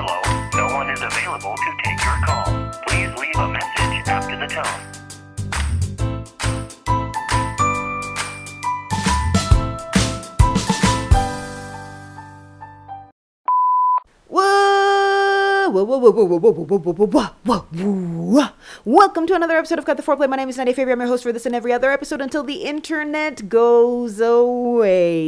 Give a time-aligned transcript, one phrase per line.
[0.00, 0.22] Hello,
[0.54, 2.70] no one is available to take your call.
[2.86, 4.97] Please leave a message after the tone.
[18.84, 20.26] Welcome to another episode of Cut the Foreplay.
[20.26, 20.94] My name is Nadia Favorite.
[20.94, 25.18] I'm your host for this and every other episode until the internet goes away.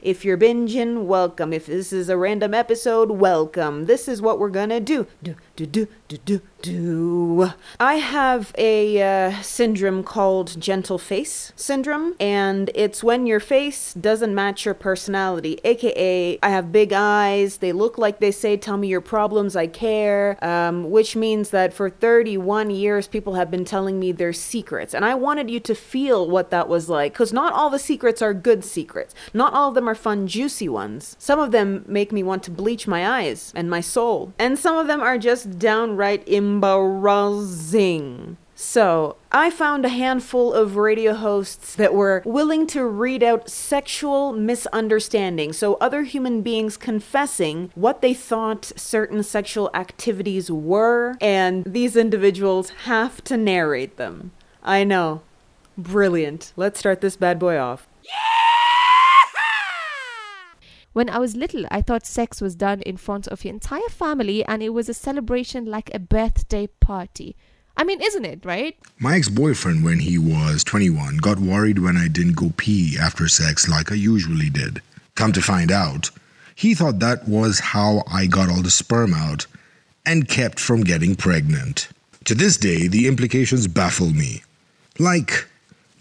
[0.00, 1.52] If you're binging, welcome.
[1.52, 3.86] If this is a random episode, welcome.
[3.86, 5.08] This is what we're gonna do.
[5.24, 7.50] Do, do, do, do, do, do.
[7.78, 14.34] I have a uh, syndrome called gentle face syndrome, and it's when your face doesn't
[14.34, 15.60] match your personality.
[15.62, 19.68] AKA, I have big eyes, they look like they say, Tell me your problems, I
[19.68, 20.42] care.
[20.44, 24.92] Um, which means that for 31 years, people have been telling me their secrets.
[24.92, 28.20] And I wanted you to feel what that was like, because not all the secrets
[28.20, 29.14] are good secrets.
[29.32, 31.14] Not all of them are fun, juicy ones.
[31.20, 34.32] Some of them make me want to bleach my eyes and my soul.
[34.38, 38.36] And some of them are just downright embarrassing.
[38.56, 44.32] So, I found a handful of radio hosts that were willing to read out sexual
[44.32, 45.58] misunderstandings.
[45.58, 52.70] So, other human beings confessing what they thought certain sexual activities were, and these individuals
[52.84, 54.30] have to narrate them.
[54.62, 55.22] I know.
[55.76, 56.52] Brilliant.
[56.56, 57.88] Let's start this bad boy off.
[60.94, 64.44] When I was little, I thought sex was done in front of your entire family
[64.44, 67.34] and it was a celebration like a birthday party.
[67.76, 68.78] I mean, isn't it, right?
[69.00, 73.26] My ex boyfriend, when he was 21, got worried when I didn't go pee after
[73.26, 74.82] sex like I usually did.
[75.16, 76.12] Come to find out,
[76.54, 79.46] he thought that was how I got all the sperm out
[80.06, 81.88] and kept from getting pregnant.
[82.26, 84.44] To this day, the implications baffle me.
[85.00, 85.48] Like,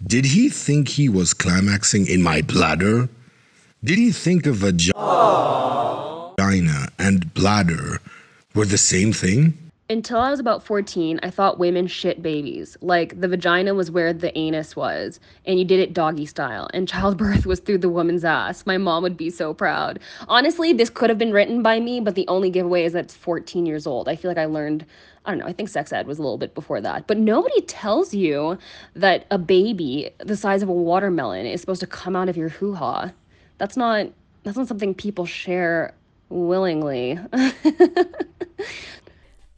[0.06, 3.10] did he think he was climaxing in my bladder?
[3.86, 4.94] Did he think a vagina
[6.98, 8.00] and bladder
[8.56, 9.58] were the same thing?
[9.90, 12.78] Until I was about 14, I thought women shit babies.
[12.80, 16.88] Like the vagina was where the anus was, and you did it doggy style, and
[16.88, 18.66] childbirth was through the woman's ass.
[18.66, 20.00] My mom would be so proud.
[20.30, 23.16] Honestly, this could have been written by me, but the only giveaway is that it's
[23.16, 24.08] 14 years old.
[24.08, 24.86] I feel like I learned,
[25.26, 27.06] I don't know, I think sex ed was a little bit before that.
[27.06, 28.58] But nobody tells you
[28.96, 32.48] that a baby the size of a watermelon is supposed to come out of your
[32.48, 33.12] hoo ha.
[33.58, 34.08] That's not
[34.44, 35.94] that's not something people share
[36.30, 37.20] willingly.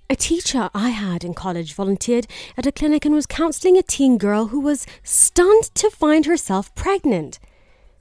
[0.08, 4.20] A teacher I had in college volunteered at a clinic and was counseling a teen
[4.20, 7.40] girl who was stunned to find herself pregnant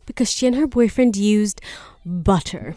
[0.05, 1.63] because she and her boyfriend used
[2.05, 2.77] butter.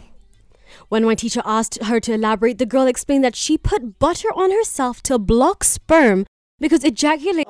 [0.88, 4.50] When my teacher asked her to elaborate, the girl explained that she put butter on
[4.50, 6.24] herself to block sperm
[6.58, 7.46] because ejaculation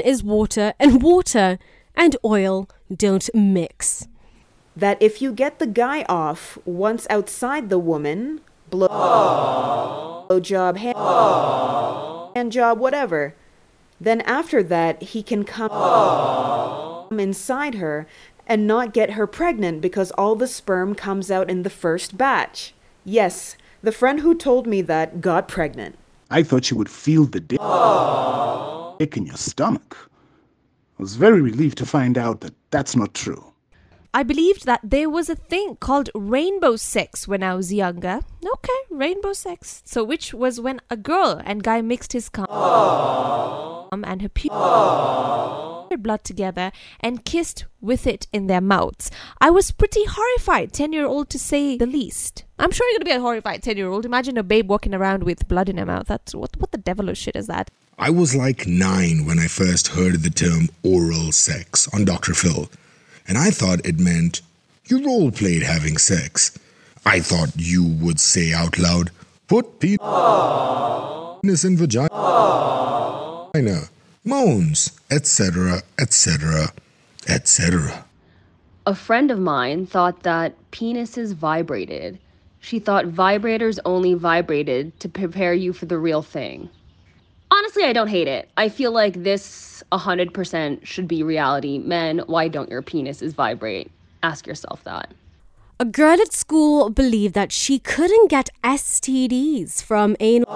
[0.00, 1.58] is water and water
[1.94, 4.08] and oil don't mix.
[4.76, 8.40] That if you get the guy off once outside the woman,
[8.70, 10.96] blow, blow job, hand,
[12.36, 13.34] hand job, whatever,
[14.00, 15.70] then after that he can come
[17.18, 18.06] inside her
[18.46, 22.74] and not get her pregnant because all the sperm comes out in the first batch.
[23.04, 25.96] Yes, the friend who told me that got pregnant.
[26.30, 27.60] I thought you would feel the dick,
[28.98, 30.10] dick in your stomach.
[30.98, 33.52] I was very relieved to find out that that's not true.
[34.16, 38.20] I believed that there was a thing called rainbow sex when I was younger.
[38.46, 39.82] Okay, rainbow sex.
[39.84, 42.46] So, which was when a girl and guy mixed his cum
[43.90, 44.50] and her pu-
[45.96, 49.10] blood together and kissed with it in their mouths.
[49.40, 52.44] I was pretty horrified, 10 year old to say the least.
[52.58, 54.04] I'm sure you're gonna be a horrified 10 year old.
[54.04, 56.06] Imagine a babe walking around with blood in her mouth.
[56.06, 57.70] That's what, what the devilish shit is that?
[57.98, 62.34] I was like nine when I first heard the term oral sex on Dr.
[62.34, 62.68] Phil,
[63.28, 64.42] and I thought it meant
[64.86, 66.58] you role played having sex.
[67.06, 69.12] I thought you would say out loud,
[69.46, 70.02] put penis
[71.64, 72.10] in vagina,
[74.24, 76.72] moans, etc., etc.,
[77.28, 78.04] etc.
[78.86, 82.18] A friend of mine thought that penises vibrated.
[82.58, 86.70] She thought vibrators only vibrated to prepare you for the real thing.
[87.50, 88.48] Honestly, I don't hate it.
[88.56, 91.78] I feel like this 100% should be reality.
[91.78, 93.90] Men, why don't your penises vibrate?
[94.22, 95.12] Ask yourself that.
[95.80, 100.46] A girl at school believed that she couldn't get STDs from anal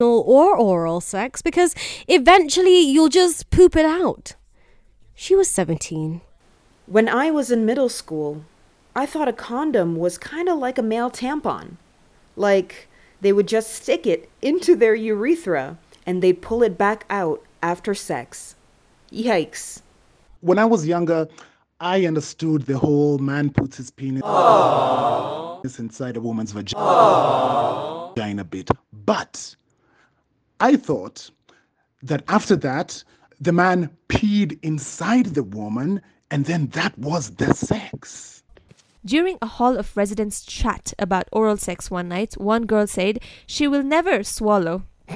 [0.00, 1.74] or oral sex because
[2.08, 4.34] eventually you'll just poop it out.
[5.14, 6.22] She was 17.
[6.86, 8.44] When I was in middle school,
[8.96, 11.76] I thought a condom was kind of like a male tampon.
[12.36, 12.88] Like,
[13.24, 17.94] they would just stick it into their urethra and they'd pull it back out after
[17.94, 18.54] sex.
[19.10, 19.80] Yikes.
[20.40, 21.26] When I was younger,
[21.80, 24.22] I understood the whole man puts his penis
[25.78, 28.68] inside a woman's vagina, vagina bit.
[29.06, 29.56] But
[30.60, 31.30] I thought
[32.02, 33.02] that after that,
[33.40, 38.33] the man peed inside the woman, and then that was the sex.
[39.04, 43.68] During a Hall of Residence chat about oral sex one night, one girl said she
[43.68, 44.84] will never swallow.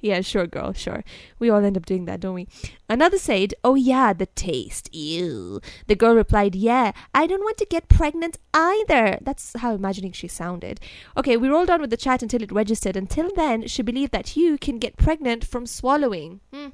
[0.00, 1.02] yeah, sure, girl, sure.
[1.40, 2.46] We all end up doing that, don't we?
[2.88, 4.94] Another said, Oh, yeah, the taste.
[4.94, 5.60] Ew.
[5.88, 9.18] The girl replied, Yeah, I don't want to get pregnant either.
[9.20, 10.80] That's how imagining she sounded.
[11.16, 12.96] Okay, we rolled on with the chat until it registered.
[12.96, 16.40] Until then, she believed that you can get pregnant from swallowing.
[16.52, 16.68] Hmm.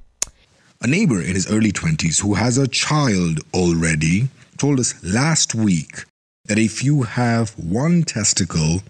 [0.85, 4.29] A neighbor in his early 20s who has a child already
[4.59, 6.05] told us last week
[6.45, 8.83] that if you have one testicle,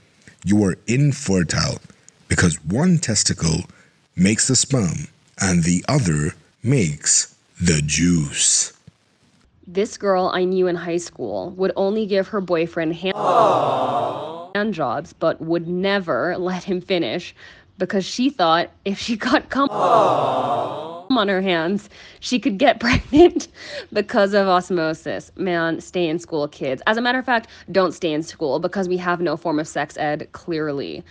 [0.45, 1.79] you are infertile
[2.27, 3.61] because one testicle
[4.17, 5.07] makes the sperm
[5.41, 8.73] and the other makes the juice.
[9.65, 13.17] This girl I knew in high school would only give her boyfriend hand,
[14.57, 17.37] hand jobs, but would never let him finish
[17.79, 19.69] because she thought if she got cum
[21.19, 21.89] on her hands,
[22.21, 23.49] she could get pregnant
[23.93, 25.31] because of osmosis.
[25.37, 26.83] Man, stay in school, kids.
[26.87, 29.69] As a matter of fact, don't stay in school because we have no form of
[29.69, 31.05] sex ed, clearly.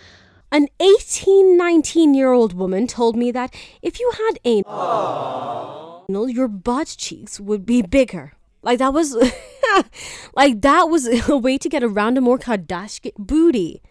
[0.52, 6.94] An 18, 19 year old woman told me that if you had anal, your butt
[6.96, 8.34] cheeks would be bigger.
[8.62, 9.14] Like that was,
[10.36, 13.82] like that was a way to get around a more Kardashian booty.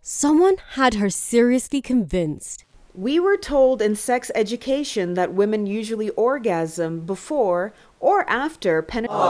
[0.00, 2.64] Someone had her seriously convinced.
[2.94, 9.24] We were told in sex education that women usually orgasm before or after penetration,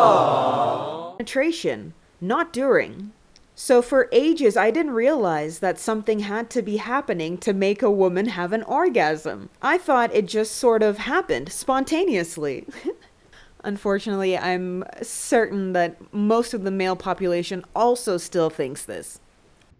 [2.20, 3.12] not during.
[3.54, 7.90] So for ages, I didn't realize that something had to be happening to make a
[7.90, 9.50] woman have an orgasm.
[9.60, 12.66] I thought it just sort of happened spontaneously.
[13.64, 19.20] Unfortunately, I'm certain that most of the male population also still thinks this.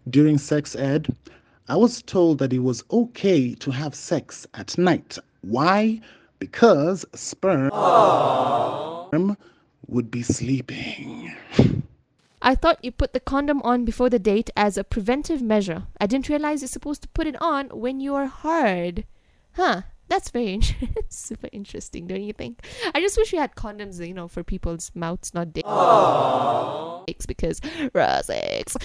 [0.09, 1.13] During sex ed,
[1.69, 5.17] I was told that it was okay to have sex at night.
[5.41, 6.01] Why?
[6.39, 7.69] Because sperm
[9.87, 11.33] would be sleeping.
[12.41, 15.83] I thought you put the condom on before the date as a preventive measure.
[16.01, 19.05] I didn't realize you're supposed to put it on when you're hard.
[19.53, 19.83] Huh.
[20.09, 20.63] That's very in-
[21.09, 22.65] super interesting, don't you think?
[22.93, 27.61] I just wish we had condoms, you know, for people's mouths, not dicks, because
[27.93, 28.75] raw sex.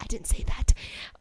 [0.00, 0.74] I didn't say that.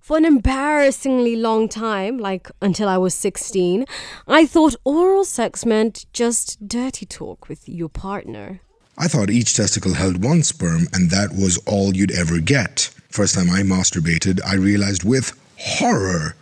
[0.08, 3.84] For an embarrassingly long time, like until I was 16,
[4.26, 8.62] I thought oral sex meant just dirty talk with your partner.
[8.98, 12.90] I thought each testicle held one sperm and that was all you'd ever get.
[13.10, 16.38] First time I masturbated, I realized with horror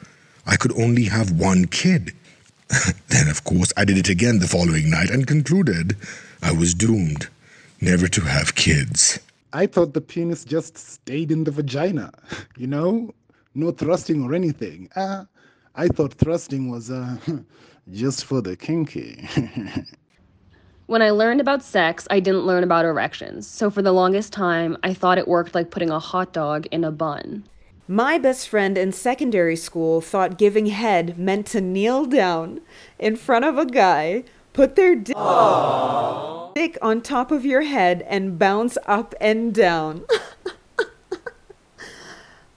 [0.46, 2.14] I could only have one kid.
[3.08, 5.98] then, of course, I did it again the following night and concluded
[6.44, 7.30] I was doomed
[7.82, 9.20] never to have kids.
[9.54, 12.12] I thought the penis just stayed in the vagina,
[12.58, 13.12] you know?
[13.56, 14.90] No thrusting or anything.
[14.96, 15.26] Uh,
[15.74, 17.18] I thought thrusting was uh,
[17.92, 19.28] just for the kinky.
[20.88, 23.48] When I learned about sex, I didn't learn about erections.
[23.48, 26.84] So for the longest time, I thought it worked like putting a hot dog in
[26.84, 27.44] a bun.
[27.88, 32.62] My best friend in secondary school thought giving head meant to kneel down
[33.00, 35.18] in front of a guy, put their dick
[36.84, 40.06] on top of your head, and bounce up and down.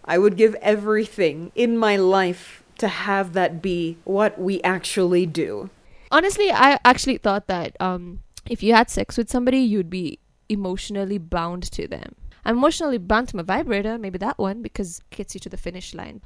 [0.08, 5.68] I would give everything in my life to have that be what we actually do.
[6.10, 11.18] Honestly, I actually thought that um, if you had sex with somebody, you'd be emotionally
[11.18, 12.14] bound to them.
[12.46, 15.58] I'm emotionally bound to my vibrator, maybe that one, because it gets you to the
[15.58, 16.22] finish line.